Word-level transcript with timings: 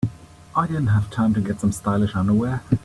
I 0.55 0.65
didn't 0.65 0.87
have 0.87 1.11
time 1.11 1.35
to 1.35 1.41
get 1.41 1.59
some 1.59 1.71
stylish 1.71 2.15
underwear. 2.15 2.63